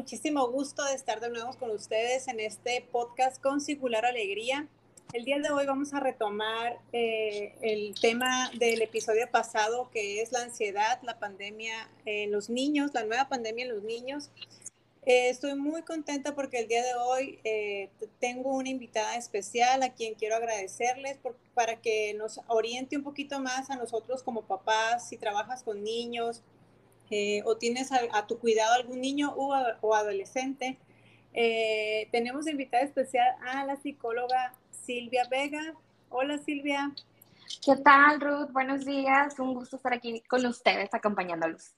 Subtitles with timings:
[0.00, 4.66] muchísimo gusto de estar de nuevo con ustedes en este podcast con singular alegría.
[5.12, 10.32] El día de hoy vamos a retomar eh, el tema del episodio pasado, que es
[10.32, 14.30] la ansiedad, la pandemia en los niños, la nueva pandemia en los niños.
[15.04, 17.90] Eh, estoy muy contenta porque el día de hoy eh,
[18.20, 21.18] tengo una invitada especial a quien quiero agradecerles
[21.52, 26.42] para que nos oriente un poquito más a nosotros como papás, si trabajas con niños
[27.10, 30.78] eh, o tienes a, tu cuidado algún niño o, o adolescente.
[32.10, 35.74] tenemos invitada especial a la psicóloga Silvia Vega.
[36.08, 36.92] Hola Silvia.
[37.64, 38.52] ¿Qué tal, Ruth?
[38.52, 39.38] Buenos días.
[39.38, 41.74] Un gusto estar aquí con ustedes acompañándolos.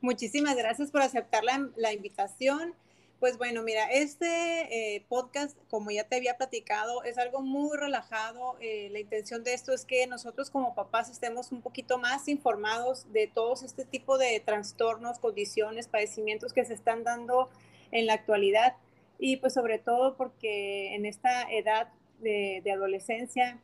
[0.00, 2.74] Muchísimas gracias por aceptar la, invitación.
[3.22, 8.56] Pues bueno, mira, este eh, podcast, como ya te había platicado, es algo muy relajado.
[8.60, 13.06] Eh, la intención de esto es que nosotros como papás estemos un poquito más informados
[13.12, 17.48] de todos este tipo de trastornos, condiciones, padecimientos que se están dando
[17.92, 18.74] en la actualidad.
[19.20, 23.60] Y pues sobre todo porque en esta edad de, adolescencia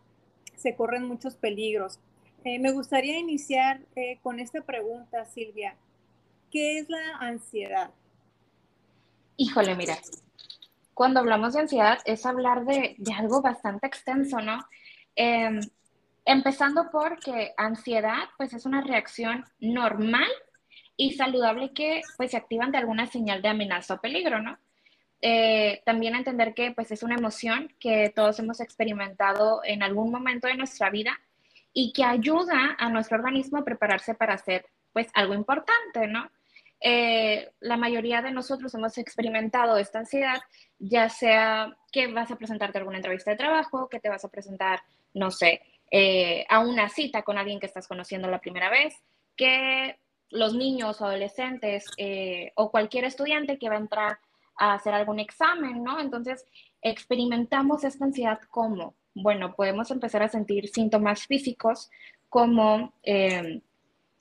[0.54, 1.98] se corren muchos peligros.
[2.44, 3.80] Eh, me gustaría iniciar
[4.22, 5.74] con esta pregunta, Silvia.
[6.52, 7.90] ¿Qué es la ansiedad?
[9.40, 9.96] Híjole, mira,
[10.94, 14.58] cuando hablamos de ansiedad es hablar de, algo bastante extenso, ¿no?
[15.14, 15.60] Em,
[16.24, 20.26] empezando porque ansiedad, pues es una reacción normal
[20.96, 24.58] y saludable que pues se activan de alguna señal de amenaza o peligro, ¿no?
[25.22, 30.48] Eh, también entender que pues es una emoción que todos hemos experimentado en algún momento
[30.48, 31.16] de nuestra vida
[31.72, 36.28] y que ayuda a nuestro organismo a prepararse para hacer pues algo importante, ¿no?
[36.80, 40.40] Eh, la mayoría de nosotros hemos experimentado esta ansiedad,
[40.78, 44.80] ya sea que vas a presentarte alguna entrevista de trabajo, que te vas a presentar,
[45.14, 48.94] no sé, eh, a una cita con alguien que estás conociendo la primera vez,
[49.36, 49.98] que
[50.30, 54.18] los niños o adolescentes eh, o cualquier estudiante que va a entrar
[54.56, 55.98] a hacer algún examen, ¿no?
[56.00, 56.44] Entonces,
[56.82, 61.90] experimentamos esta ansiedad como, bueno, podemos empezar a sentir síntomas físicos
[62.28, 62.92] como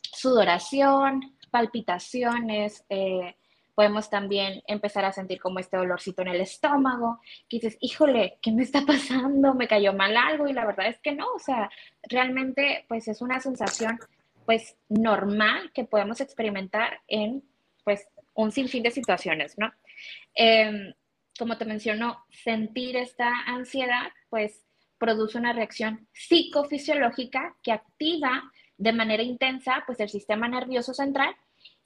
[0.02, 3.36] sudoración, palpitaciones, eh,
[3.78, 8.52] podemos también empezar a sentir como este dolorcito en el estómago, que dices, híjole, ¿qué
[8.52, 9.54] me está pasando?
[9.54, 10.48] ¿Me cayó mal algo?
[10.48, 11.70] Y la verdad es que no, o sea,
[12.10, 14.00] realmente pues es una sensación
[14.48, 17.44] pues normal que podemos experimentar en
[17.84, 19.72] pues un sinfín de situaciones, ¿no?
[20.34, 20.94] Em,
[21.38, 24.66] como te menciono, sentir esta ansiedad pues
[24.98, 31.36] produce una reacción psicofisiológica que activa de manera intensa pues el sistema nervioso central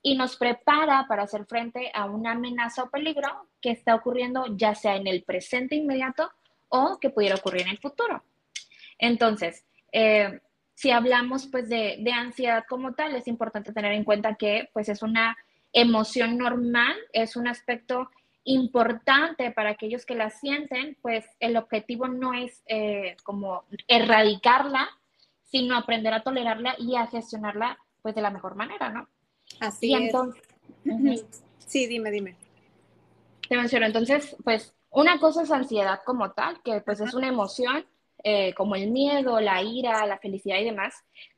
[0.01, 4.75] y nos prepara para hacer frente a una amenaza o peligro que está ocurriendo ya
[4.75, 6.31] sea en el presente inmediato
[6.69, 8.23] o que pudiera ocurrir en el futuro.
[8.97, 10.39] Entonces, eh,
[10.73, 14.89] si hablamos pues de, de, ansiedad como tal, es importante tener en cuenta que pues
[14.89, 15.37] es una
[15.73, 18.09] emoción normal, es un aspecto
[18.43, 24.89] importante para aquellos que la sienten, pues el objetivo no es eh, como erradicarla,
[25.51, 29.07] sino aprender a tolerarla y a gestionarla pues de la mejor manera, ¿no?
[29.59, 30.13] Así es.
[31.59, 32.35] Sí, dime, dime.
[33.47, 37.85] Te menciono, entonces, pues una cosa es ansiedad como tal, que pues es una emoción
[38.23, 40.93] eh, como el miedo, la ira, la felicidad y demás,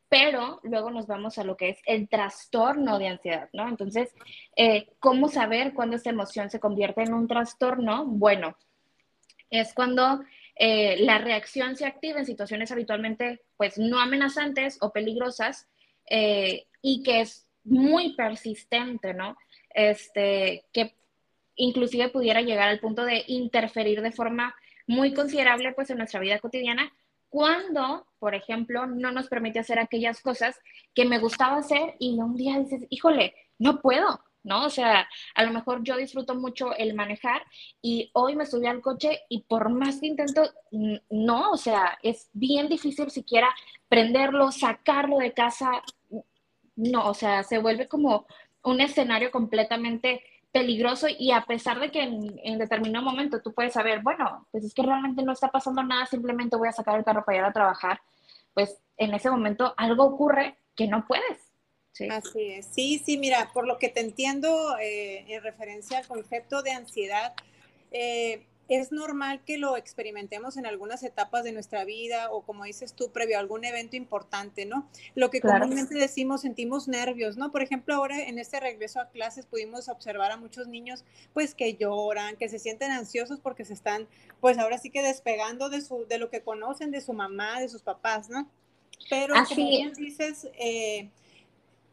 [0.10, 3.68] pero luego nos vamos a lo que es el trastorno de ansiedad, ¿no?
[3.68, 4.14] Entonces,
[4.56, 8.06] eh, ¿cómo saber cuándo esta emoción se convierte en un trastorno?
[8.06, 8.56] Bueno,
[9.50, 10.22] es cuando
[10.56, 15.68] eh, la reacción se activa en situaciones habitualmente, pues, no amenazantes o peligrosas
[16.10, 19.38] eh, y que es muy persistente, ¿no?
[19.74, 20.96] Este, que
[21.56, 24.56] inclusive pudiera llegar al punto de interferir de forma
[24.86, 26.94] muy considerable, pues, en nuestra vida cotidiana,
[27.30, 30.60] cuando, por ejemplo, no nos permite hacer aquellas cosas
[30.94, 34.66] que me gustaba hacer y un día dices, híjole, no puedo, ¿no?
[34.66, 37.44] O sea, a lo mejor yo disfruto mucho el manejar
[37.82, 40.44] y hoy me subí al coche y por más que intento,
[41.10, 43.50] no, o sea, es bien difícil siquiera
[43.90, 45.82] prenderlo, sacarlo de casa,
[46.76, 48.26] no, o sea, se vuelve como
[48.64, 54.02] un escenario completamente peligroso y a pesar de que en, determinado momento tú puedes saber,
[54.02, 57.26] bueno, pues es que realmente no está pasando nada, simplemente voy a sacar el carro
[57.26, 58.02] para ir a trabajar,
[58.54, 61.43] pues en ese momento algo ocurre que no puedes.
[61.94, 62.08] Sí.
[62.10, 62.66] Así es.
[62.66, 67.34] Sí, sí, mira, por lo que te entiendo eh, en referencia al concepto de ansiedad,
[67.92, 72.94] eh, es normal que lo experimentemos en algunas etapas de nuestra vida o como dices
[72.94, 74.90] tú, previo a algún evento importante, ¿no?
[75.16, 77.52] Lo que comúnmente decimos, sentimos nervios, ¿no?
[77.52, 81.04] Por ejemplo, ahora en este regreso a clases pudimos observar a muchos niños
[81.34, 84.08] pues que lloran, que se sienten ansiosos porque se están
[84.40, 87.70] pues ahora sí que despegando de, su, de lo que conocen de su mamá, de
[87.70, 88.50] sus papás, ¿no?
[89.10, 91.10] Pero como bien dices, eh,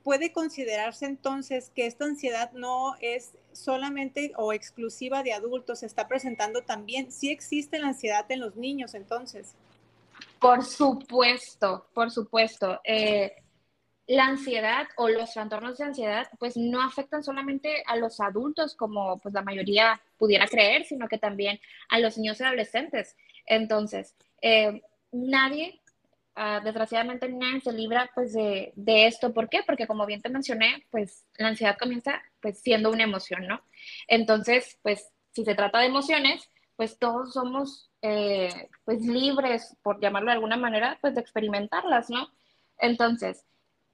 [0.02, 6.08] puede considerarse entonces que esta ansiedad no es solamente o exclusiva de adultos, se está
[6.08, 7.12] presentando también.
[7.12, 9.55] Sí existe la ansiedad en los niños entonces.
[10.38, 12.81] Por supuesto, por supuesto.
[12.85, 13.35] Eh,
[14.06, 19.19] la ansiedad o los trastornos de ansiedad pues no afectan solamente a los adultos como
[19.19, 23.17] pues la mayoría pudiera creer, sino que también a los niños y adolescentes.
[23.47, 24.82] Entonces, eh,
[25.12, 25.80] nadie
[26.42, 28.72] Ah, desgraciadamente nadie se libra pues de,
[29.06, 29.34] esto.
[29.34, 29.60] ¿Por qué?
[29.66, 33.60] Porque como bien te mencioné, pues la ansiedad comienza pues siendo una emoción, ¿no?
[34.08, 40.28] Entonces, pues si se trata de emociones, pues todos somos eh, pues libres, por llamarlo
[40.28, 42.31] de alguna manera, pues de experimentarlas, ¿no?
[42.78, 43.44] Entonces,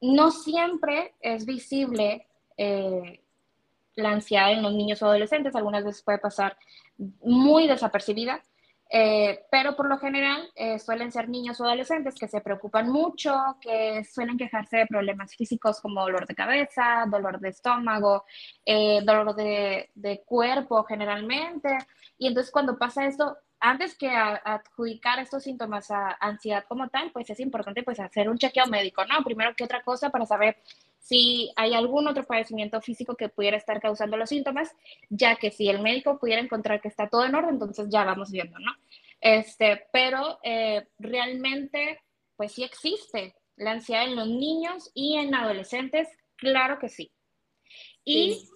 [0.01, 3.25] no siempre es visible eh,
[3.97, 6.57] la ansiedad en los niños o adolescentes, algunas veces puede pasar
[6.97, 8.41] muy desapercibida,
[8.89, 13.35] eh, pero por lo general eh, suelen ser niños o adolescentes que se preocupan mucho,
[13.61, 18.25] que suelen quejarse de problemas físicos como dolor de cabeza, dolor de estómago,
[18.65, 21.77] eh, dolor de, de, cuerpo generalmente.
[22.17, 27.29] Y entonces cuando pasa esto, antes que adjudicar estos síntomas a ansiedad como tal, pues
[27.31, 29.25] es importante pues hacer un chequeo médico, ¿no?
[29.25, 30.59] Primero que otra cosa para saber
[31.07, 34.75] si hay algún otro padecimiento físico que pudiera estar causando los síntomas,
[35.09, 38.33] ya que si el médico pudiera encontrar que está todo en orden, entonces ya vamos
[38.33, 38.73] viendo, ¿no?
[39.21, 42.01] Este, pero eh, realmente,
[42.37, 47.13] pues sí existe la ansiedad en los niños y en adolescentes, claro que sí.
[48.05, 48.49] Y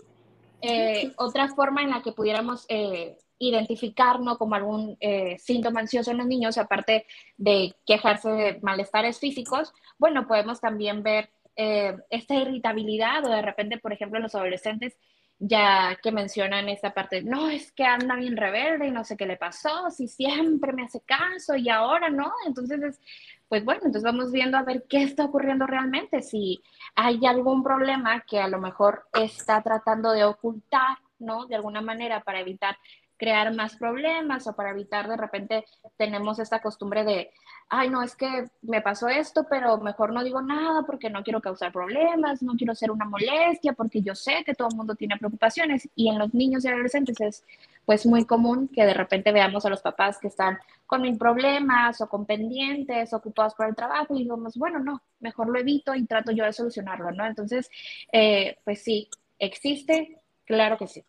[0.60, 4.98] eh, otra forma en la que pudiéramos eh, identificarnos como algún
[5.38, 7.06] síntoma ansioso en los niños, aparte
[7.36, 11.30] de quejarse de malestares físicos, bueno, podemos también ver
[11.62, 14.96] eh, esta irritabilidad o de repente, por ejemplo, los adolescentes,
[15.38, 19.26] ya que mencionan esta parte, no, es que anda bien rebelde y no sé qué
[19.26, 22.98] le pasó, si siempre me hace caso y ahora no, entonces
[23.46, 26.62] pues bueno, entonces vamos viendo a ver qué está ocurriendo realmente, si
[26.94, 31.44] hay algún problema que a lo mejor está tratando de ocultar, ¿no?
[31.46, 32.78] De alguna manera para evitar
[33.20, 35.66] crear más problemas o para evitar de repente
[35.98, 37.30] tenemos esta costumbre de,
[37.68, 41.42] ay, no, es que me pasó esto, pero mejor no digo nada porque no quiero
[41.42, 45.18] causar problemas, no quiero ser una molestia, porque yo sé que todo el mundo tiene
[45.18, 47.44] preocupaciones y en los niños y adolescentes es
[47.84, 52.00] pues muy común que de repente veamos a los papás que están con mil problemas
[52.00, 56.06] o con pendientes, ocupados por el trabajo y digamos, bueno, no, mejor lo evito y
[56.06, 57.26] trato yo de solucionarlo, ¿no?
[57.26, 57.70] Entonces,
[58.12, 61.04] eh, pues sí, existe, claro que sí.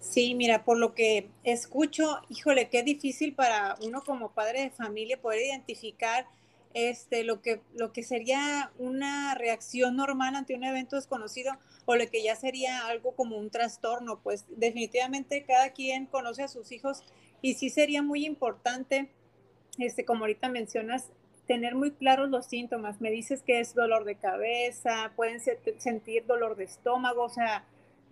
[0.00, 5.20] Sí, mira, por lo que escucho, híjole, qué difícil para uno como padre de familia
[5.20, 6.26] poder identificar
[6.74, 11.52] este, lo, que, lo que sería una reacción normal ante un evento desconocido
[11.86, 14.20] o lo que ya sería algo como un trastorno.
[14.22, 17.02] Pues definitivamente cada quien conoce a sus hijos
[17.40, 19.10] y sí sería muy importante,
[19.78, 21.10] este, como ahorita mencionas,
[21.46, 23.00] tener muy claros los síntomas.
[23.00, 25.40] Me dices que es dolor de cabeza, pueden
[25.78, 27.64] sentir dolor de estómago, o sea,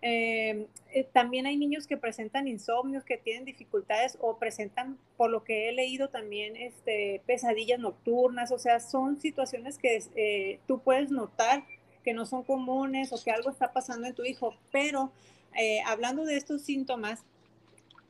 [0.06, 5.44] Em, eh, también hay niños que presentan insomnios, que tienen dificultades o presentan, por lo
[5.44, 8.52] que he leído también, este, pesadillas nocturnas.
[8.52, 11.64] O sea, son situaciones que eh, tú puedes notar
[12.04, 14.54] que no son comunes o que algo está pasando en tu hijo.
[14.70, 15.10] Pero
[15.58, 17.24] eh, hablando de estos síntomas,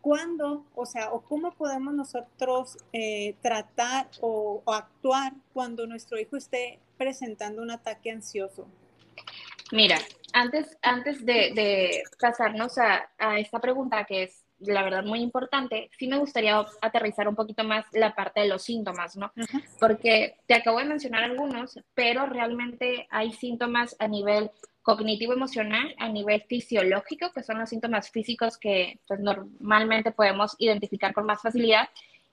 [0.00, 2.76] ¿cuándo, o sea, o cómo podemos nosotros
[3.40, 8.66] tratar o actuar cuando nuestro hijo esté presentando un ataque ansioso?
[9.70, 9.98] Mira,
[10.34, 13.08] antes, antes de, pasarnos a,
[13.38, 17.84] esta pregunta, que es la verdad muy importante, sí me gustaría aterrizar un poquito más
[17.92, 19.32] la parte de los síntomas, ¿no?
[19.78, 24.50] Porque te acabo de mencionar algunos, pero realmente hay síntomas a nivel
[24.82, 31.14] cognitivo emocional, a nivel fisiológico, que son los síntomas físicos que pues, normalmente podemos identificar
[31.14, 31.88] con más facilidad,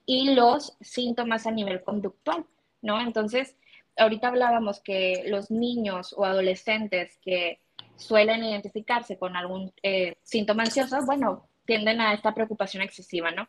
[0.06, 2.44] y los síntomas a nivel conductual,
[2.80, 3.00] ¿no?
[3.00, 3.56] Entonces,
[3.96, 7.60] ahorita hablábamos que los niños o adolescentes que
[8.02, 13.48] suelen identificarse con algún eh, síntoma ansioso, bueno, tienden a esta preocupación excesiva, ¿no?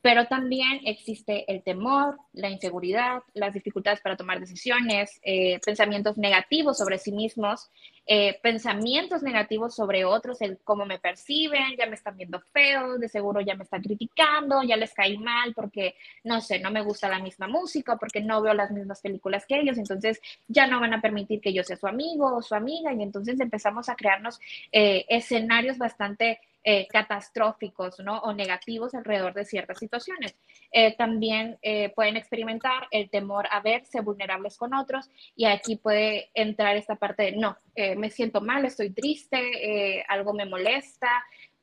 [0.00, 6.78] Pero también existe el temor, la inseguridad, las dificultades para tomar decisiones, eh, pensamientos negativos
[6.78, 7.70] sobre sí mismos,
[8.10, 13.06] eh, pensamientos negativos sobre otros, el cómo me perciben, ya me están viendo feo, de
[13.06, 17.10] seguro ya me están criticando, ya les caí mal porque, no sé, no me gusta
[17.10, 20.94] la misma música, porque no veo las mismas películas que ellos, entonces ya no van
[20.94, 24.40] a permitir que yo sea su amigo o su amiga y entonces empezamos a crearnos
[24.72, 28.18] eh, escenarios bastante eh, catastróficos ¿no?
[28.20, 30.34] o negativos alrededor de ciertas situaciones.
[30.70, 36.30] Eh, también eh, pueden experimentar el temor a verse vulnerables con otros y aquí puede
[36.34, 37.56] entrar esta parte de, no,
[37.96, 41.08] me siento mal, estoy triste, algo me molesta,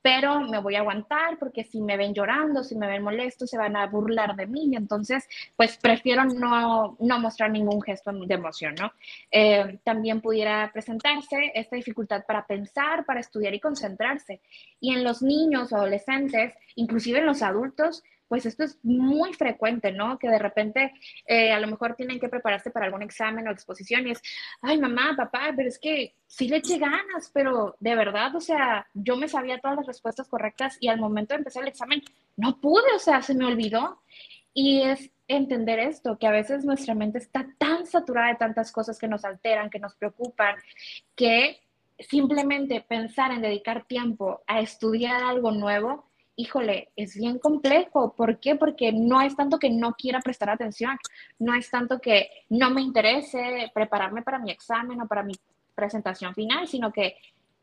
[0.05, 3.57] pero me voy a aguantar porque si me ven llorando, si me ven molesto, se
[3.57, 4.75] van a burlar de mí.
[4.75, 8.93] Entonces, pues prefiero no, no mostrar ningún gesto de emoción, ¿no?
[9.31, 14.41] Eh, también pudiera presentarse esta dificultad para pensar, para estudiar y concentrarse.
[14.79, 19.91] Y en los niños o adolescentes, inclusive en los adultos, pues esto es muy frecuente,
[19.91, 20.17] ¿no?
[20.17, 20.93] Que de repente
[21.27, 24.21] eh, a lo mejor tienen que prepararse para algún examen o exposición y es,
[24.61, 28.87] ay, mamá, papá, pero es que sí le eché ganas, pero de verdad, o sea,
[28.93, 32.01] yo me sabía todas las respuestas correctas y al momento de empezar el examen
[32.37, 34.01] no pude, o sea, se me olvidó.
[34.57, 38.97] Y es entender esto, que a veces nuestra mente está tan saturada de tantas cosas
[38.97, 40.55] que nos alteran, que nos preocupan,
[41.15, 41.59] que
[41.99, 46.04] simplemente pensar en dedicar tiempo a estudiar algo nuevo
[46.35, 48.13] híjole, es bien complejo.
[48.15, 48.55] ¿Por qué?
[48.55, 50.97] Porque no es tanto que no quiera prestar atención,
[51.39, 55.33] no es tanto que no me interese prepararme para mi examen o para mi
[55.73, 57.17] presentación final, sino que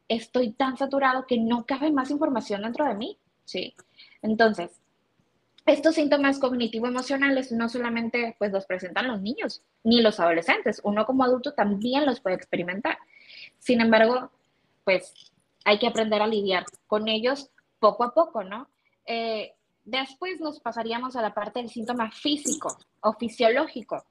[0.09, 3.75] estoy tan saturado que no cabe más información dentro de mí, ¿sí?
[4.21, 4.71] Entonces,
[5.65, 11.25] estos síntomas cognitivo-emocionales no solamente pues los presentan los niños ni los adolescentes, uno como
[11.25, 12.99] adulto también los puede experimentar.
[13.59, 14.31] Sin embargo,
[14.85, 15.15] pues
[15.65, 17.52] hay que aprender a lidiar con ellos
[17.83, 18.69] poco a poco, ¿no?
[19.05, 24.05] Eh, después nos pasaríamos a la parte del síntoma físico o fisiológico,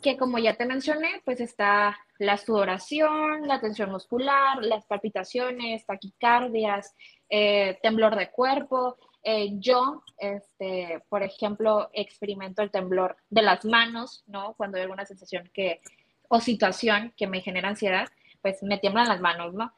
[0.00, 6.94] que como ya te mencioné, pues está la sudoración, la tensión muscular, las palpitaciones, taquicardias,
[7.28, 8.96] eh, temblor de cuerpo.
[9.22, 14.54] Eh, yo, este, por ejemplo, experimento el temblor de las manos, ¿no?
[14.54, 15.82] Cuando hay alguna sensación que,
[16.28, 18.08] o situación que me genera ansiedad,
[18.40, 19.74] pues me tiemblan las manos, ¿no?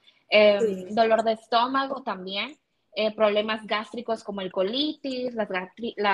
[0.90, 2.56] Dolor de estómago también,
[2.96, 5.46] eh, problemas gástricos como el colitis, la,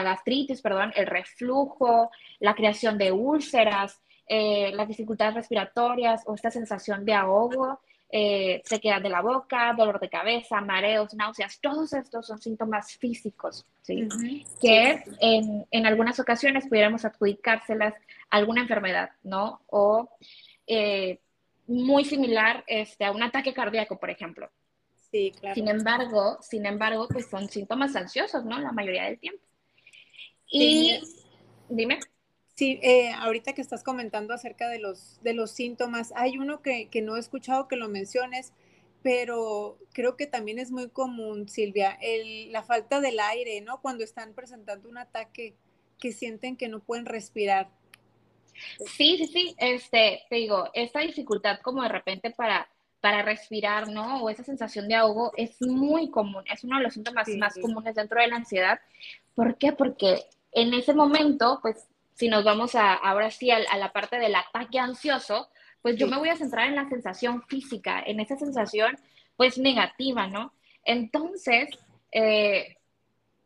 [0.03, 7.05] gastritis, perdón, el reflujo, la creación de úlceras, eh, las dificultades respiratorias o esta sensación
[7.05, 12.41] de ahogo, eh, sequedad de la boca, dolor de cabeza, mareos, náuseas, todos estos son
[12.41, 14.09] síntomas físicos, ¿sí?
[14.61, 17.95] Que en, en, algunas ocasiones pudiéramos adjudicárselas
[18.31, 19.61] a alguna enfermedad, ¿no?
[19.67, 20.09] O
[21.67, 24.51] muy similar este, a un ataque cardíaco, por ejemplo.
[25.11, 25.55] Sí, claro.
[25.55, 28.59] Sin embargo, sin embargo, pues son síntomas ansiosos, ¿no?
[28.61, 29.43] La mayoría del tiempo.
[30.47, 31.01] Y
[31.69, 31.99] dime.
[32.55, 36.89] Sí, eh, ahorita que estás comentando acerca de los, de los síntomas, hay uno que,
[36.89, 38.53] que, no he escuchado que lo menciones,
[39.03, 43.81] pero creo que también es muy común, Silvia, el, la falta del aire, ¿no?
[43.81, 45.55] Cuando están presentando un ataque
[45.99, 47.71] que sienten que no pueden respirar.
[48.85, 52.69] Sí, sí, sí, este, te digo, esta dificultad como de repente para
[53.01, 54.23] para respirar, ¿no?
[54.23, 57.95] O esa sensación de ahogo es muy común, es uno de los síntomas más comunes
[57.95, 58.81] dentro de la ansiedad.
[59.35, 59.73] ¿Por qué?
[59.73, 64.35] Porque en ese momento, pues, si nos vamos a, ahora sí a, la parte del
[64.35, 65.49] ataque ansioso,
[65.81, 68.99] pues yo me voy a centrar en la sensación física, en esa sensación,
[69.37, 70.53] pues, negativa, ¿no?
[70.85, 71.71] Entonces,
[72.13, 72.77] eh,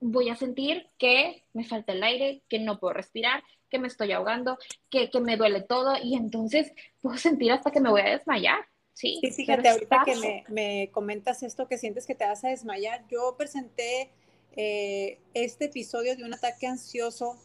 [0.00, 4.12] voy a sentir que me falta el aire, que no puedo respirar, que me estoy
[4.12, 4.58] ahogando,
[4.90, 8.66] que, que me duele todo y entonces puedo sentir hasta que me voy a desmayar.
[8.94, 13.34] Sí, fíjate, ahorita que me, comentas esto, que sientes que te vas a desmayar, yo
[13.36, 14.08] presenté
[14.56, 17.36] eh, este episodio de un ataque ansioso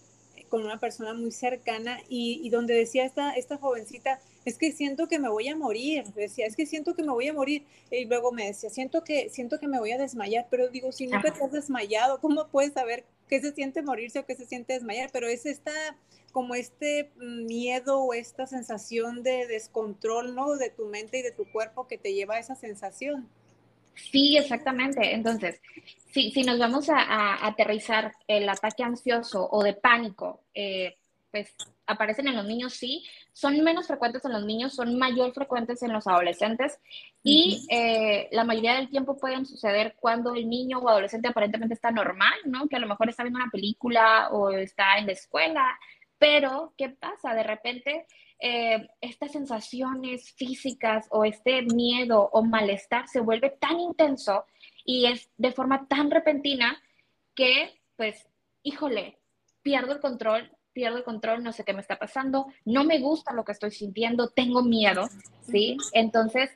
[0.48, 5.20] con una persona muy cercana y, donde decía esta, esta jovencita, es que siento que
[5.20, 8.32] me voy a morir, decía, es que siento que me voy a morir, y luego
[8.32, 11.44] me decía, siento que, siento que me voy a desmayar, pero digo, si nunca te
[11.44, 15.10] has desmayado, ¿cómo puedes saber qué se siente morirse o qué se siente desmayar?
[15.12, 15.72] Pero es esta
[16.29, 20.55] como este miedo o esta sensación de descontrol, ¿no?
[20.55, 23.29] De tu mente y de tu cuerpo que te lleva a esa sensación.
[24.12, 25.13] Sí, exactamente.
[25.13, 25.62] Entonces,
[26.12, 30.95] si, si nos vamos a, aterrizar el ataque ansioso o de pánico, eh,
[31.31, 31.53] pues
[31.86, 35.93] aparecen en los niños, sí, son menos frecuentes en los niños, son mayor frecuentes en
[35.93, 36.79] los adolescentes
[37.24, 41.91] y eh, la mayoría del tiempo pueden suceder cuando el niño o adolescente aparentemente está
[41.91, 42.67] normal, ¿no?
[42.67, 45.79] Que a lo mejor está viendo una película o está en la escuela
[46.19, 47.33] pero, ¿qué pasa?
[47.33, 48.05] De repente,
[48.39, 54.45] eh, estas sensaciones físicas o este miedo o malestar se vuelve tan intenso
[54.85, 56.81] y es de forma tan repentina
[57.35, 58.27] que, pues,
[58.63, 59.17] híjole,
[59.61, 63.33] pierdo el control, pierdo el control, no sé qué me está pasando, no me gusta
[63.33, 65.07] lo que estoy sintiendo, tengo miedo,
[65.41, 65.77] ¿sí?
[65.93, 66.49] Entonces,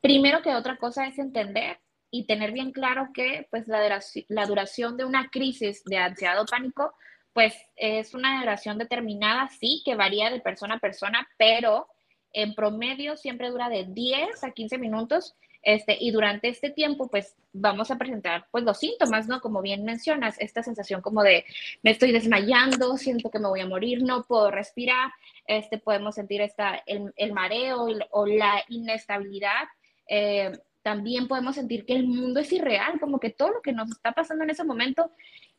[0.00, 1.78] primero que otra cosa es entender
[2.10, 6.40] y tener bien claro que, pues, la duración, la duración de una crisis de ansiedad
[6.40, 6.94] o pánico
[7.36, 11.86] pues es una duración determinada, sí, que varía de persona a persona, pero
[12.32, 15.34] en promedio siempre dura de 10 a 15 minutos.
[15.62, 19.42] Este, y durante este tiempo, pues vamos a presentar pues los síntomas, ¿no?
[19.42, 21.44] Como bien mencionas, esta sensación como de
[21.82, 25.10] me estoy desmayando, siento que me voy a morir, no puedo respirar,
[25.46, 29.68] este, podemos sentir esta, el, mareo o la inestabilidad,
[30.08, 30.52] eh,
[30.82, 34.12] también podemos sentir que el mundo es irreal, como que todo lo que nos está
[34.12, 35.10] pasando en ese momento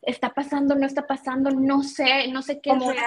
[0.01, 2.97] está pasando, no está pasando, no sé, no sé qué como es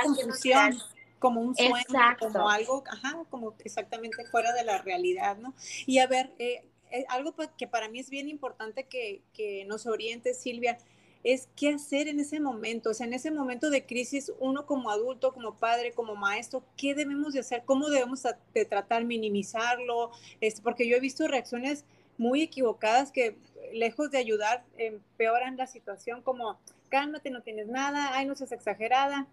[0.42, 0.74] real.
[0.74, 0.78] Una
[1.20, 1.74] como un sueño,
[2.18, 5.54] como algo, ajá, como exactamente fuera de la realidad, ¿no?
[5.86, 9.86] Y a ver, eh, eh, algo que para mí es bien importante que, que nos
[9.86, 10.78] oriente, Silvia,
[11.22, 14.90] es qué hacer en ese momento, o sea, en ese momento de crisis, uno como
[14.90, 17.64] adulto, como padre, como maestro, ¿qué debemos de hacer?
[17.66, 18.22] ¿Cómo debemos
[18.54, 20.12] de tratar, minimizarlo?
[20.40, 21.84] Este, porque yo he visto reacciones
[22.16, 23.36] muy equivocadas que
[23.74, 26.58] lejos de ayudar empeoran la situación como
[26.90, 29.26] cálmate, no tienes nada, ay, no seas exagerada,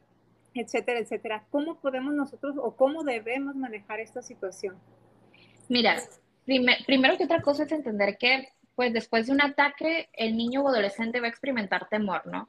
[0.54, 1.44] etcétera, etcétera.
[1.52, 4.78] ¿Cómo podemos nosotros o cómo debemos manejar esta situación?
[5.68, 5.98] Mira,
[6.86, 10.68] primero que otra cosa es entender que pues después de un ataque, el niño o
[10.68, 12.48] adolescente va a experimentar temor, ¿no?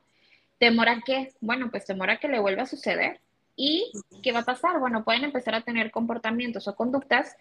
[0.58, 1.32] ¿Temor a qué?
[1.40, 3.20] Bueno, pues temor a que le vuelva a suceder.
[3.56, 3.90] ¿Y
[4.22, 4.78] qué va a pasar?
[4.78, 7.34] Bueno, pueden empezar a tener comportamientos o conductas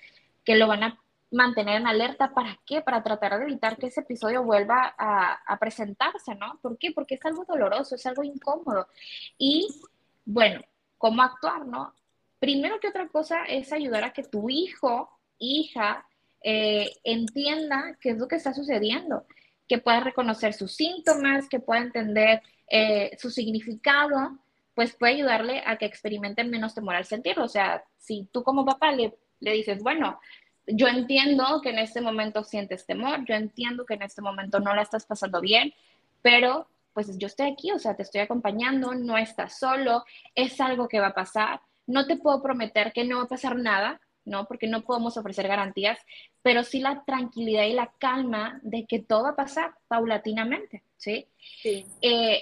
[0.45, 0.99] que lo van a
[1.31, 2.33] mantener en alerta.
[2.33, 2.81] ¿Para qué?
[2.81, 6.59] Para tratar de evitar que ese episodio vuelva a, a, presentarse, ¿no?
[6.61, 6.91] ¿Por qué?
[6.91, 8.87] Porque es algo doloroso, es algo incómodo.
[9.37, 9.67] Y
[10.25, 10.61] bueno,
[10.97, 11.93] ¿cómo actuar, no?
[12.39, 16.05] Primero que otra cosa es ayudar a que tu hijo, hija,
[16.43, 19.25] eh, entienda qué es lo que está sucediendo,
[19.67, 24.37] que pueda reconocer sus síntomas, que pueda entender eh, su significado,
[24.75, 27.45] pues puede ayudarle a que experimenten menos temor al sentirlo.
[27.45, 30.19] O sea, si tú como papá le, le dices, bueno,
[30.67, 34.75] yo entiendo que en este momento sientes temor, yo entiendo que en este momento no
[34.75, 35.73] la estás pasando bien,
[36.21, 40.03] pero pues yo estoy aquí, o sea, te estoy acompañando, no estás solo,
[40.35, 43.55] es algo que va a pasar, no te puedo prometer que no va a pasar
[43.55, 44.45] nada, ¿no?
[44.45, 45.99] Porque no podemos ofrecer garantías,
[46.41, 51.27] pero sí la tranquilidad y la calma de que todo va a pasar paulatinamente, ¿sí?
[52.01, 52.41] Eh,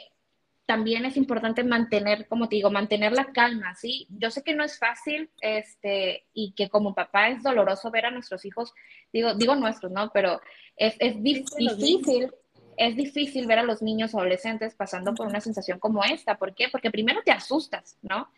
[0.65, 4.07] también es importante mantener, como te digo, mantener la calma, ¿sí?
[4.09, 8.11] Yo sé que no es fácil, este, y que como papá es doloroso ver a
[8.11, 8.73] nuestros hijos,
[9.13, 10.11] digo, digo nuestros, ¿no?
[10.11, 10.41] Pero
[10.75, 12.31] es, es difícil
[12.77, 16.37] es difícil ver a los niños o adolescentes pasando por una sensación como esta.
[16.37, 16.67] ¿Por qué?
[16.71, 18.29] Porque primero te asustas, ¿no?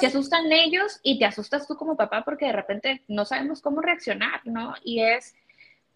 [0.00, 3.80] Se asustan ellos y te asustas tú como papá porque de repente no sabemos cómo
[3.80, 4.74] reaccionar, ¿no?
[4.82, 5.34] Y es,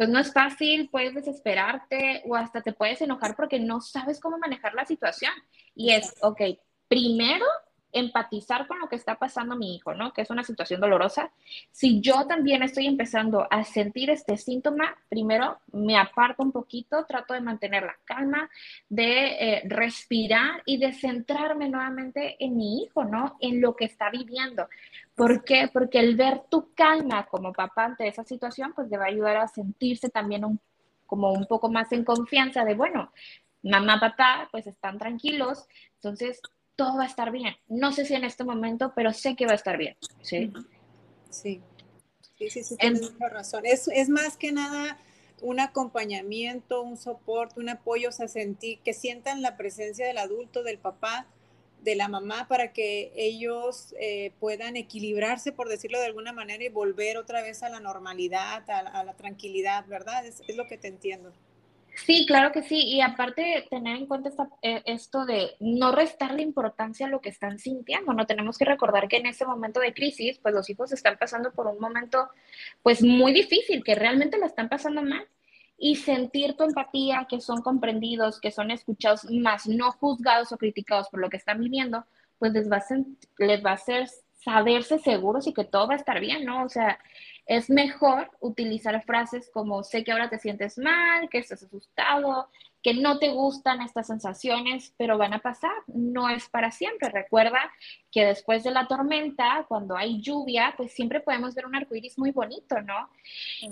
[0.01, 4.39] pues no es fácil, puedes desesperarte o hasta te puedes enojar porque no sabes cómo
[4.39, 5.31] manejar la situación.
[5.75, 6.41] Y es, ok,
[6.89, 7.45] primero
[7.93, 10.13] empatizar con lo que está pasando a mi hijo, ¿no?
[10.13, 11.31] Que es una situación dolorosa.
[11.71, 17.35] Si yo también estoy empezando a sentir este síntoma, primero me aparto un poquito, trato
[17.35, 18.51] de mantener la calma,
[18.89, 23.37] de eh, respirar y de centrarme nuevamente en mi hijo, ¿no?
[23.41, 24.69] En lo que está viviendo.
[25.15, 25.69] ¿Por qué?
[25.73, 29.37] Porque el ver tu calma como papá ante esa situación, pues le va a ayudar
[29.37, 30.61] a sentirse también
[31.07, 33.13] como un poco más en confianza de, bueno,
[33.63, 36.41] mamá, papá, pues están tranquilos, entonces
[36.81, 37.55] todo va a estar bien.
[37.69, 39.97] No sé si en este momento, pero sé que va a estar bien.
[40.23, 40.51] Sí.
[41.29, 41.61] Sí.
[42.39, 43.67] Sí, sí, sí, tienes mucha razón.
[43.67, 44.99] Es, es más que nada
[45.43, 50.63] un acompañamiento, un soporte, un apoyo, o sea, sentir, que sientan la presencia del adulto,
[50.63, 51.27] del papá,
[51.83, 56.71] de la mamá, para que ellos eh, puedan equilibrarse, por decirlo de alguna manera, y
[56.71, 60.25] volver otra vez a la normalidad, a, la tranquilidad, ¿verdad?
[60.25, 61.33] Es, es, lo que te entiendo.
[62.07, 62.79] Sí, claro que sí.
[62.79, 64.31] Y aparte, tener en cuenta
[64.63, 68.13] eh, esto de no restarle importancia a lo que están sintiendo.
[68.13, 71.53] No tenemos que recordar que en este momento de crisis, pues los hijos están pasando
[71.53, 72.29] por un momento,
[72.83, 75.27] pues muy difícil, que realmente la están pasando mal.
[75.79, 81.09] Y sentir tu empatía, que son comprendidos, que son escuchados, más no juzgados o criticados
[81.09, 82.05] por lo que están viviendo,
[82.39, 82.85] pues les va a,
[83.39, 84.09] les va a hacer
[84.45, 86.65] saberse seguros y que todo va a estar bien, ¿no?
[86.65, 86.99] O sea,
[87.51, 92.49] es mejor utilizar frases como sé que ahora te sientes mal, que estás asustado,
[92.81, 97.09] que no te gustan estas sensaciones, pero van a pasar, no es para siempre.
[97.09, 97.59] Recuerda
[98.13, 102.31] que después de la tormenta, cuando hay lluvia, pues siempre podemos ver un arcoíris muy
[102.31, 103.09] bonito, ¿no?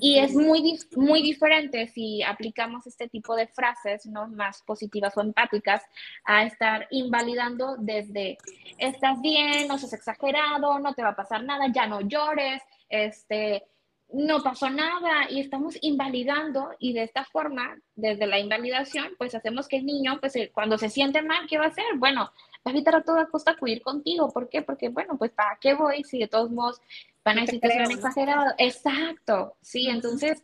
[0.01, 4.27] Y es muy, muy diferente si aplicamos este tipo de frases, ¿no?
[4.27, 5.85] Más positivas o empáticas,
[6.25, 8.39] a estar invalidando desde
[8.77, 13.65] estás bien, no seas exagerado, no te va a pasar nada, ya no llores, este,
[14.13, 19.69] no pasó nada y estamos invalidando y de esta forma, desde la invalidación, pues hacemos
[19.69, 21.85] que el niño, pues eh, cuando se siente mal, ¿qué va a hacer?
[21.97, 22.31] Bueno, va
[22.65, 24.31] a evitar a toda costa acudir contigo.
[24.31, 24.63] ¿Por qué?
[24.63, 26.81] Porque, bueno, pues ¿para qué voy si de todos modos
[27.25, 28.55] van a decir que son exagerados?
[28.57, 30.43] Exacto, sí, entonces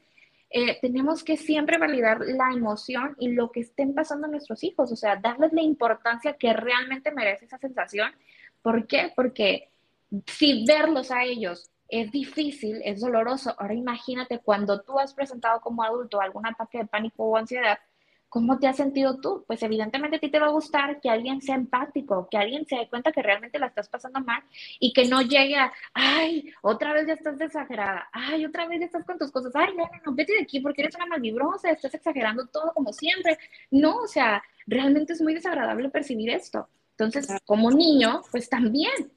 [0.51, 4.93] eh, tenemos que siempre validar la emoción y lo que estén pasando a nuestros hijos,
[4.93, 8.13] o sea, darles la importancia que realmente merece esa sensación.
[8.61, 9.13] ¿Por qué?
[9.17, 9.71] Porque
[10.27, 13.55] si verlos a ellos es difícil, es doloroso.
[13.59, 17.79] Ahora imagínate cuando tú has presentado como adulto algún ataque de pánico o ansiedad,
[18.29, 19.45] ¿cómo te has sentido tú?
[19.47, 22.75] Pues evidentemente a ti te va a gustar que alguien sea empático, que alguien se
[22.77, 24.43] dé cuenta que realmente la estás pasando mal
[24.81, 28.87] y que no llegue a, ay, otra vez ya estás exagerada, ay, otra vez ya
[28.87, 31.71] estás con tus cosas, ay, no, no, no, vete de aquí porque eres una malvibrosa,
[31.71, 33.39] estás exagerando todo como siempre.
[33.71, 36.69] No, o sea, realmente es muy desagradable percibir esto.
[36.99, 39.13] Entonces, como niño, pues también.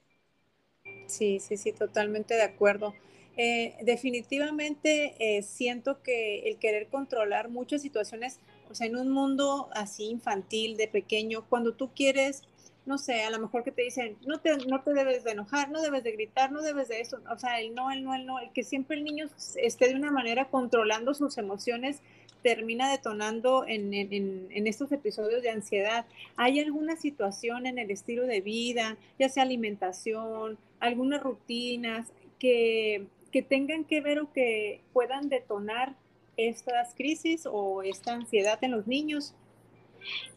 [1.08, 2.94] Sí, sí, sí, totalmente de acuerdo.
[3.36, 8.40] Eh, definitivamente eh, siento que el querer controlar muchas situaciones,
[8.70, 12.42] o sea, en un mundo así infantil, de pequeño, cuando tú quieres,
[12.88, 15.70] no sé, a lo mejor que te dicen, no te, no te debes de enojar,
[15.70, 18.24] no debes de gritar, no debes de eso, o sea, el no, el no, el
[18.24, 22.00] no, el que siempre el niño esté de una manera controlando sus emociones,
[22.42, 26.06] termina detonando en, en, en, estos episodios de ansiedad.
[26.36, 33.42] ¿Hay alguna situación en el estilo de vida, ya sea alimentación, algunas rutinas que, que
[33.42, 35.94] tengan que ver o que puedan detonar
[36.36, 39.34] estas crisis o esta ansiedad en los niños?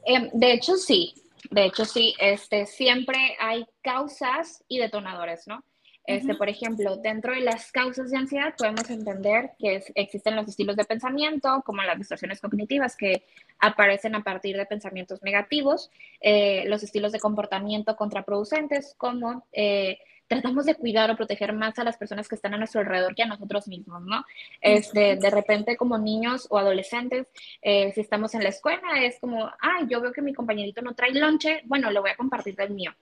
[0.05, 1.13] Em, de hecho, sí.
[1.49, 2.13] De hecho, sí.
[2.19, 5.63] Este, siempre hay causas y detonadores, ¿no?
[6.05, 10.75] Este, Por ejemplo, dentro de las causas de ansiedad podemos entender que existen los estilos
[10.75, 13.23] de pensamiento, como las distorsiones cognitivas que
[13.59, 19.99] aparecen a partir de pensamientos negativos, eh, los estilos de comportamiento contraproducentes, como eh,
[20.31, 23.23] tratamos de cuidar o proteger más a las personas que están a nuestro alrededor que
[23.23, 24.23] a nosotros mismos, ¿no?
[24.61, 27.27] Este, de repente como niños o adolescentes,
[27.61, 30.95] eh, si estamos en la escuela, es como, ay, yo veo que mi compañerito no
[30.95, 32.93] trae lonche, bueno, le voy a compartir del mío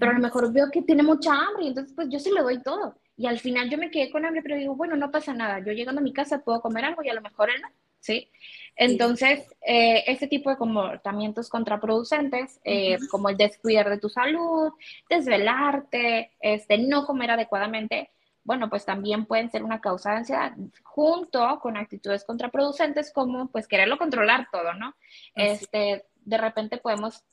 [0.00, 2.42] pero a lo mejor veo que tiene mucha hambre y entonces pues yo se le
[2.42, 2.96] doy todo.
[3.16, 5.72] Y al final yo me quedé con hambre, pero digo, bueno, no pasa nada, yo
[5.72, 7.68] llegando a mi casa puedo comer algo y a lo mejor él no,
[8.00, 8.28] ¿sí?
[8.76, 14.72] Entonces, eh, este tipo de comportamientos contraproducentes, eh, como el descuidar de tu salud,
[15.08, 18.10] desvelarte, este, no comer adecuadamente,
[18.44, 20.52] bueno, pues también pueden ser una causa de ansiedad,
[20.84, 24.94] junto con actitudes contraproducentes como pues quererlo controlar todo, ¿no?
[25.34, 27.24] Este, de repente podemos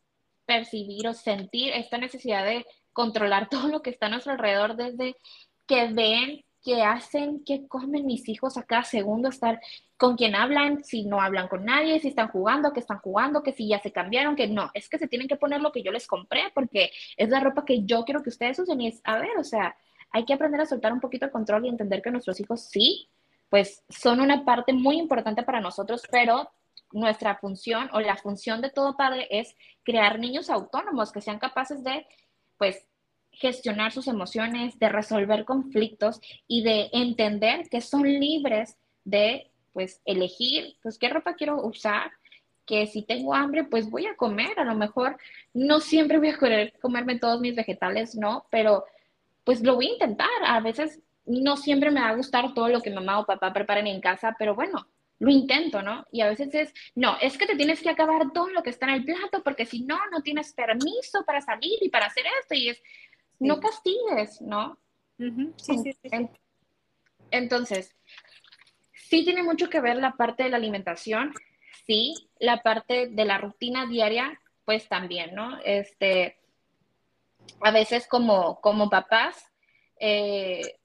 [0.46, 5.16] percibir o sentir esta necesidad de controlar todo lo que está a nuestro alrededor desde
[5.68, 9.60] que ven, que hacen, que comen mis hijos a cada segundo, estar
[9.98, 13.52] con quien hablan, si no hablan con nadie, si están jugando, que están jugando, que
[13.52, 15.92] si ya se cambiaron, que no, es que se tienen que poner lo que yo
[15.92, 18.82] les compré porque es la ropa que yo quiero que ustedes usen.
[18.82, 19.76] Y es, a ver, o sea,
[20.12, 23.10] hay que aprender a soltar un poquito el control y entender que nuestros hijos sí,
[23.50, 26.50] pues son una parte muy importante para nosotros, pero
[26.92, 31.84] nuestra función o la función de todo padre es crear niños autónomos que sean capaces
[31.84, 32.06] de,
[32.58, 32.86] pues,
[33.34, 40.76] gestionar sus emociones, de resolver conflictos y de entender que son libres de, pues, elegir,
[40.82, 42.12] pues, qué ropa quiero usar,
[42.66, 44.58] que si tengo hambre, pues voy a comer.
[44.60, 45.18] A lo mejor
[45.54, 48.46] no siempre voy a querer comerme todos mis vegetales, ¿no?
[48.50, 48.86] Pero,
[49.44, 50.30] pues, lo voy a intentar.
[50.46, 53.88] A veces no siempre me va a gustar todo lo que mamá o papá preparen
[53.88, 54.88] en casa, pero bueno,
[55.20, 56.06] lo intento, ¿no?
[56.12, 58.88] Y a veces es, no, es que te tienes que acabar todo lo que está
[58.88, 62.56] en el plato porque si no, no tienes permiso para salir y para hacer esto
[62.56, 62.82] y es,
[63.48, 64.78] no castigues, ¿no?
[65.18, 66.30] sí, sí, sí.
[67.32, 67.96] Entonces,
[68.94, 71.34] sí tiene mucho que ver la parte de la alimentación,
[71.86, 75.60] sí, la parte de la rutina diaria, pues también, ¿no?
[75.64, 76.38] Este,
[77.62, 79.52] a veces como, como papás,
[80.00, 80.80] eh,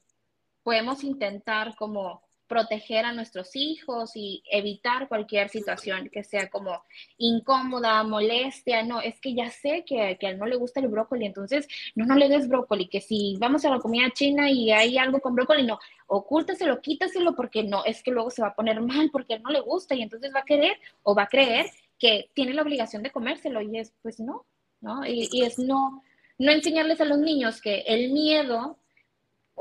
[0.62, 6.82] podemos intentar como proteger a nuestros hijos y evitar cualquier situación que sea como
[7.18, 8.82] incómoda, molestia.
[8.82, 11.68] No, es que ya sé que, que a él no le gusta el brócoli, entonces
[11.94, 15.20] no, no le des brócoli, que si vamos a la comida china y hay algo
[15.20, 19.10] con brócoli, no, ocúltaselo, quítaselo porque no, es que luego se va a poner mal
[19.12, 21.66] porque no le gusta y entonces va a querer o va a creer
[21.98, 24.46] que tiene la obligación de comérselo y es, pues no,
[24.80, 25.04] ¿no?
[25.04, 26.02] Y, y es no,
[26.38, 28.78] no enseñarles a los niños que el miedo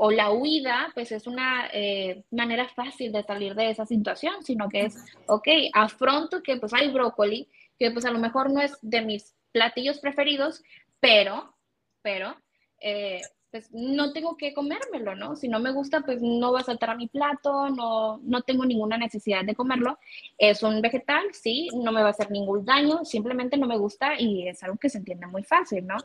[0.00, 4.68] o la huida, pues es una eh, manera fácil de salir de esa situación, sino
[4.68, 8.78] que es, ok, afronto que pues hay brócoli, que pues a lo mejor no es
[8.80, 10.62] de mis platillos preferidos,
[11.00, 11.52] pero,
[12.00, 12.36] pero,
[12.80, 15.34] eh, pues no tengo que comérmelo, ¿no?
[15.34, 18.64] Si no me gusta, pues no va a saltar a mi plato, no, no tengo
[18.64, 19.98] ninguna necesidad de comerlo.
[20.36, 24.20] Es un vegetal, sí, no me va a hacer ningún daño, simplemente no me gusta
[24.20, 25.96] y es algo que se entiende muy fácil, ¿no?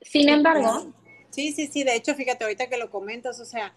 [0.00, 0.92] Sin embargo,
[1.30, 3.74] Sí, sí, sí, de hecho, fíjate, ahorita que lo comentas, o sea,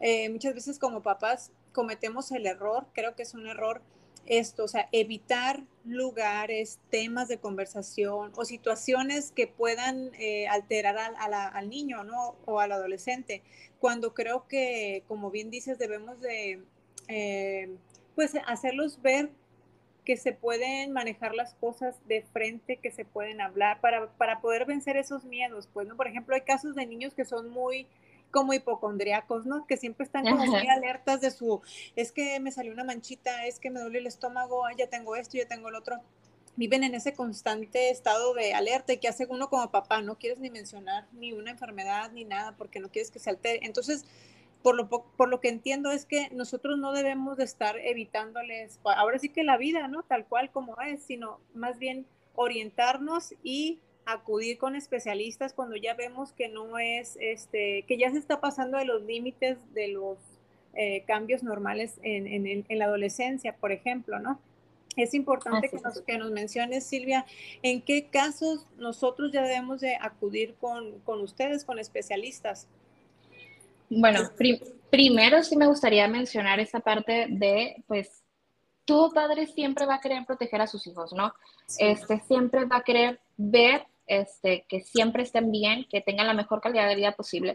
[0.00, 3.82] eh, muchas veces como papás cometemos el error, creo que es un error
[4.26, 11.68] esto, o sea, evitar lugares, temas de conversación o situaciones que puedan eh, alterar al
[11.68, 12.36] niño, ¿no?
[12.44, 13.42] O al adolescente,
[13.80, 16.62] cuando creo que, como bien dices, debemos de,
[17.08, 17.68] eh,
[18.14, 19.30] pues, hacerlos ver
[20.04, 24.64] que se pueden manejar las cosas de frente, que se pueden hablar para, para poder
[24.66, 25.68] vencer esos miedos.
[25.72, 25.96] Pues, ¿no?
[25.96, 27.86] Por ejemplo, hay casos de niños que son muy
[28.32, 29.66] como hipocondriacos, ¿no?
[29.66, 31.60] Que siempre están como muy alertas de su,
[31.94, 35.36] es que me salió una manchita, es que me duele el estómago, ya tengo esto,
[35.36, 36.00] ya tengo el otro.
[36.56, 40.38] Viven en ese constante estado de alerta y que hace uno como papá, no quieres
[40.38, 43.60] ni mencionar ni una enfermedad ni nada porque no quieres que se altere.
[43.62, 44.04] Entonces,
[44.62, 49.18] por lo, por lo que entiendo es que nosotros no debemos de estar evitándoles, ahora
[49.18, 50.02] sí que la vida, ¿no?
[50.02, 56.32] Tal cual como es, sino más bien orientarnos y acudir con especialistas cuando ya vemos
[56.32, 60.18] que no es, este, que ya se está pasando de los límites de los
[60.74, 64.40] eh, cambios normales en, en, en, la adolescencia, por ejemplo, ¿no?
[64.96, 67.24] Es importante que nos, que nos, menciones, Silvia,
[67.62, 72.68] en qué casos nosotros ya debemos de acudir con, con ustedes, con especialistas.
[73.94, 74.20] Bueno,
[74.90, 78.22] primero sí me gustaría mencionar esa parte de, pues,
[78.86, 81.34] todo padre siempre va a querer proteger a sus hijos, ¿no?
[81.78, 86.60] Este, siempre va a querer ver este, que siempre estén bien, que tengan la mejor
[86.60, 87.52] calidad de vida posible.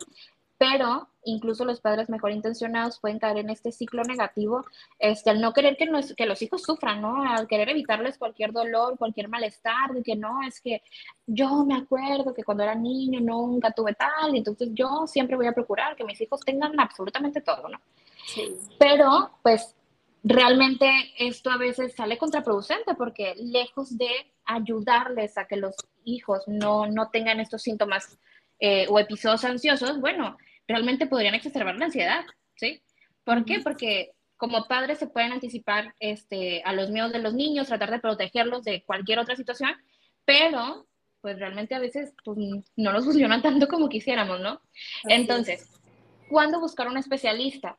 [0.57, 4.65] Pero incluso los padres mejor intencionados pueden caer en este ciclo negativo,
[4.97, 7.23] este, al no querer que, que los hijos sufran, ¿no?
[7.23, 10.81] Al querer evitarles cualquier dolor, cualquier malestar, de que no, es que
[11.25, 15.47] yo me acuerdo que cuando era niño nunca tuve tal, y entonces yo siempre voy
[15.47, 17.79] a procurar que mis hijos tengan absolutamente todo, ¿no?
[18.25, 18.55] Sí.
[18.79, 19.75] Pero, pues,
[20.23, 24.09] realmente esto a veces sale contraproducente porque lejos de
[24.45, 28.17] ayudarles a que los hijos no, no tengan estos síntomas
[28.59, 32.25] eh, o episodios ansiosos, bueno, realmente podrían exacerbar la ansiedad,
[32.55, 32.81] ¿sí?
[33.23, 33.59] ¿Por qué?
[33.59, 37.99] Porque como padres se pueden anticipar este, a los miedos de los niños, tratar de
[37.99, 39.71] protegerlos de cualquier otra situación,
[40.25, 40.87] pero
[41.21, 42.37] pues realmente a veces pues,
[42.75, 44.61] no nos funciona tanto como quisiéramos, ¿no?
[45.05, 45.69] Entonces,
[46.29, 47.77] ¿cuándo buscar un especialista?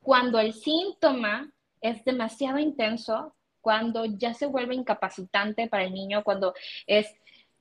[0.00, 6.54] Cuando el síntoma es demasiado intenso, cuando ya se vuelve incapacitante para el niño, cuando
[6.86, 7.06] es,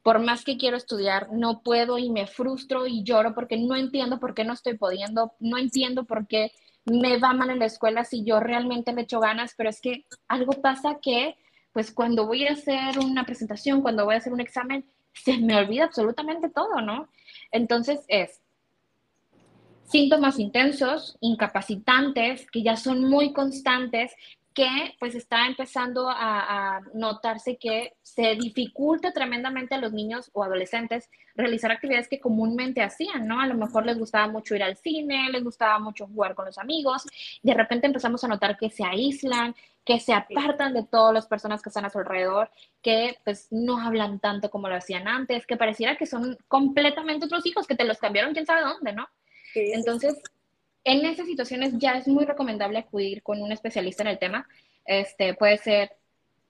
[0.04, 4.20] por más que quiero estudiar, no puedo y me frustro y lloro porque no entiendo
[4.20, 6.52] por qué no estoy pudiendo, no entiendo por qué
[6.86, 10.06] me va mal en la escuela si yo realmente le echo ganas, pero es que
[10.28, 11.38] algo pasa que,
[11.72, 15.56] pues cuando voy a hacer una presentación, cuando voy a hacer un examen, se me
[15.56, 17.08] olvida absolutamente todo, ¿no?
[17.52, 18.42] Entonces es
[19.86, 24.12] síntomas intensos, incapacitantes, que ya son muy constantes,
[24.54, 31.10] que pues está empezando a, notarse que se dificulta tremendamente a los niños o adolescentes
[31.36, 33.42] realizar actividades que comúnmente hacían, ¿no?
[33.42, 36.58] A lo mejor les gustaba mucho ir al cine, les gustaba mucho jugar con los
[36.58, 37.04] amigos,
[37.42, 41.62] de repente empezamos a notar que se aíslan, que se apartan de todas las personas
[41.62, 42.50] que están a su alrededor,
[42.82, 47.46] que pues no hablan tanto como lo hacían antes, que pareciera que son completamente otros
[47.46, 49.08] hijos, que te los cambiaron quién sabe dónde, ¿no?
[49.56, 50.20] Entonces,
[50.84, 54.48] en esas situaciones ya es muy recomendable acudir con un especialista en el tema.
[54.86, 55.92] Este, puede ser,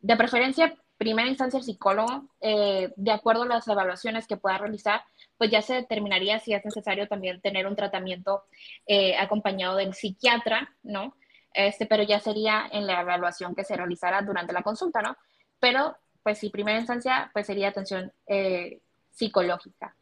[0.02, 5.04] de preferencia, primera instancia el psicólogo, eh, de acuerdo a las evaluaciones que pueda realizar,
[5.38, 8.44] pues ya se determinaría si es necesario también tener un tratamiento
[8.86, 11.16] eh, acompañado del psiquiatra, ¿no?
[11.54, 15.16] Este, pero ya sería en la evaluación que se realizará durante la consulta, ¿no?
[15.60, 18.80] Pero, pues si primera instancia, pues sería atención eh,
[19.12, 19.96] psicológica.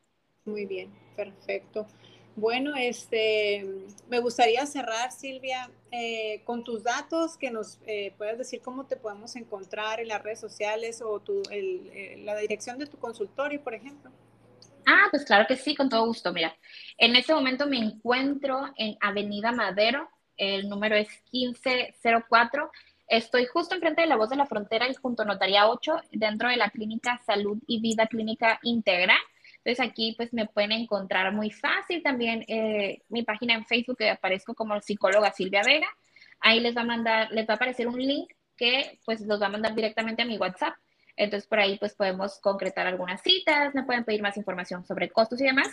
[0.45, 1.87] Muy bien, perfecto.
[2.35, 3.65] Bueno, este,
[4.09, 8.95] me gustaría cerrar, Silvia, eh, con tus datos, que nos eh, puedas decir cómo te
[8.95, 13.73] podemos encontrar en las redes sociales o tu, eh, la dirección de tu consultorio, por
[13.73, 14.11] ejemplo.
[14.85, 16.31] Ah, pues claro que sí, con todo gusto.
[16.31, 16.55] Mira,
[16.97, 22.71] en este momento me encuentro en Avenida Madero, el número es 1504.
[23.07, 26.47] Estoy justo enfrente de la Voz de la Frontera y junto a Notaría 8, dentro
[26.47, 29.19] de la clínica Salud y Vida Clínica Integral.
[29.63, 34.09] Entonces aquí pues me pueden encontrar muy fácil también eh, mi página en Facebook que
[34.09, 35.87] aparezco como psicóloga Silvia Vega.
[36.39, 39.45] Ahí les va a mandar, les va a aparecer un link que pues los va
[39.45, 40.73] a mandar directamente a mi WhatsApp.
[41.15, 45.39] Entonces por ahí pues podemos concretar algunas citas, me pueden pedir más información sobre costos
[45.41, 45.67] y demás.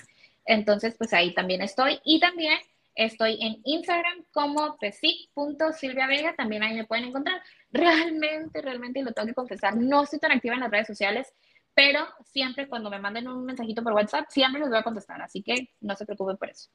[0.45, 1.99] Entonces pues ahí también estoy.
[2.05, 2.59] Y también
[2.95, 7.41] estoy en Instagram como pesic.silviavega, también ahí me pueden encontrar.
[7.73, 11.33] Realmente, realmente, y lo tengo que confesar, no estoy tan activa en las redes sociales
[11.79, 15.45] pero siempre cuando me manden un mensajito por WhatsApp, siempre les voy a contestar, así
[15.45, 16.71] que no se preocupen por eso.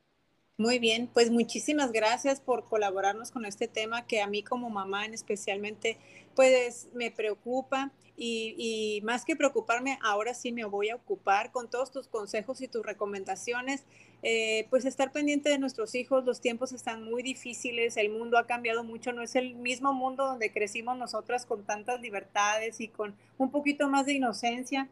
[0.58, 5.06] Muy bien, pues muchísimas gracias por colaborarnos con este tema que a mí como mamá
[5.06, 6.00] en especialmente
[6.38, 11.70] pues me preocupa y, y, más que preocuparme, ahora sí me voy a ocupar con
[11.70, 13.84] todos tus consejos y tus recomendaciones.
[14.26, 18.48] Eh, pues estar pendiente de nuestros hijos, los tiempos están muy difíciles, el mundo ha
[18.48, 23.16] cambiado mucho, no es el mismo mundo donde crecimos nosotras con tantas libertades y con
[23.38, 24.88] un poquito más de inocencia.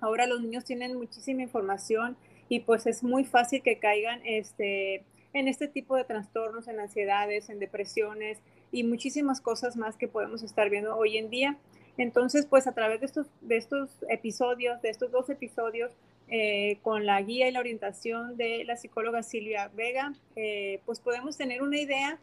[0.00, 2.18] Ahora los niños tienen muchísima información
[2.50, 7.48] y pues es muy fácil que caigan este, en este tipo de trastornos, en ansiedades,
[7.48, 8.38] en depresiones
[8.70, 11.56] y muchísimas cosas más que podemos estar viendo hoy en día.
[11.96, 15.92] Entonces, pues a través de estos, de estos episodios, de estos dos episodios,
[16.28, 21.36] eh, con la guía y la orientación de la psicóloga Silvia Vega, eh, pues podemos
[21.36, 22.18] tener una idea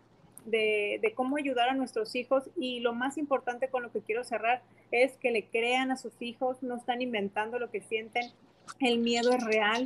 [0.46, 2.50] de, cómo ayudar a nuestros hijos.
[2.58, 6.20] Y lo más importante con lo que quiero cerrar es que le crean a sus
[6.22, 8.32] hijos, no están inventando lo que sienten,
[8.80, 9.86] el miedo es real,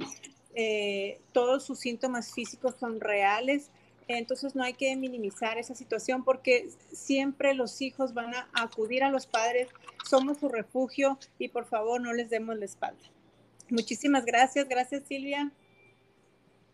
[0.53, 3.69] eh, todos sus síntomas físicos son reales,
[4.07, 9.09] entonces no hay que minimizar esa situación porque siempre los hijos van a acudir a
[9.09, 9.67] los padres,
[10.07, 13.14] somos su refugio y por favor no les demos la espalda.
[13.69, 15.51] Muchísimas gracias, gracias Silvia.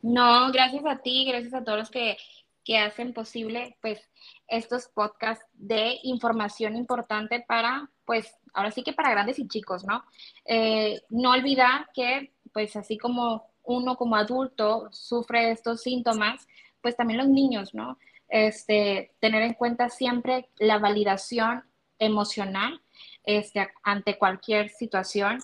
[0.01, 2.17] No, gracias a ti, gracias a todos los que,
[2.65, 4.01] que hacen posible pues
[4.47, 10.03] estos podcasts de información importante para pues ahora sí que para grandes y chicos, ¿no?
[10.45, 16.47] Eh, no olvidar que pues así como uno como adulto sufre estos síntomas,
[16.81, 17.97] pues también los niños, ¿no?
[18.27, 21.63] Este, tener en cuenta siempre la validación
[21.99, 22.81] emocional
[23.23, 25.39] este, ante cualquier situación.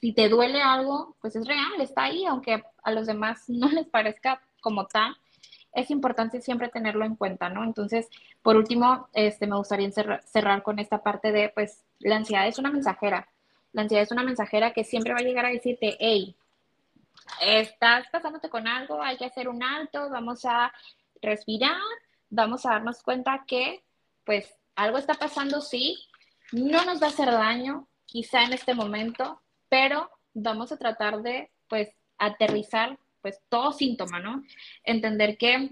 [0.00, 3.86] Si te duele algo, pues es real, está ahí, aunque a los demás no les
[3.86, 5.16] parezca como tal,
[5.72, 7.62] es importante siempre tenerlo en cuenta, ¿no?
[7.62, 8.08] Entonces,
[8.42, 12.70] por último, este, me gustaría cerrar con esta parte de, pues, la ansiedad es una
[12.70, 13.28] mensajera.
[13.72, 16.34] La ansiedad es una mensajera que siempre va a llegar a decirte, hey,
[17.40, 20.72] estás pasándote con algo, hay que hacer un alto, vamos a
[21.22, 21.80] respirar,
[22.30, 23.82] vamos a darnos cuenta que,
[24.24, 25.98] pues, algo está pasando, sí,
[26.52, 31.50] no nos va a hacer daño, quizá en este momento, pero vamos a tratar de,
[31.68, 34.42] pues, aterrizar, pues, todo síntoma, ¿no?
[34.84, 35.70] Entender que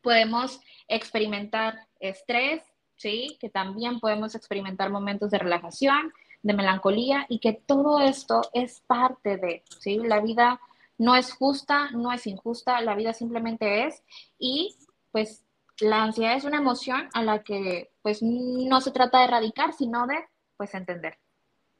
[0.00, 2.62] podemos experimentar estrés,
[2.96, 3.36] ¿sí?
[3.40, 9.36] Que también podemos experimentar momentos de relajación, de melancolía y que todo esto es parte
[9.36, 9.98] de, ¿sí?
[9.98, 10.60] La vida
[10.98, 14.02] no es justa, no es injusta, la vida simplemente es
[14.38, 14.76] y
[15.10, 15.44] pues
[15.80, 20.06] la ansiedad es una emoción a la que pues no se trata de erradicar, sino
[20.06, 20.16] de
[20.56, 21.18] pues entender.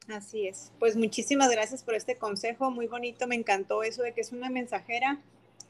[0.09, 0.71] Así es.
[0.79, 4.51] Pues muchísimas gracias por este consejo, muy bonito, me encantó eso de que es una
[4.51, 5.19] mensajera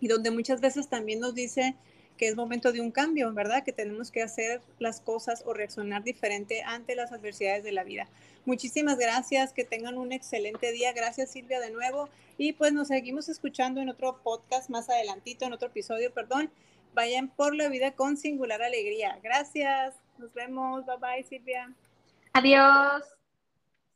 [0.01, 1.77] y donde muchas veces también nos dice
[2.17, 3.65] que es momento de un cambio, ¿verdad?
[3.65, 8.09] Que tenemos que hacer las cosas o reaccionar diferente ante las adversidades de la vida.
[8.45, 10.93] Muchísimas gracias, que tengan un excelente día.
[10.93, 15.53] Gracias Silvia de nuevo y pues nos seguimos escuchando en otro podcast más adelantito, en
[15.55, 16.51] otro episodio, perdón.
[16.95, 19.19] Vayan por la vida con singular alegría.
[19.23, 19.95] Gracias.
[20.19, 20.87] Nos vemos.
[20.87, 21.73] Bye bye Silvia.
[22.33, 23.14] Adiós.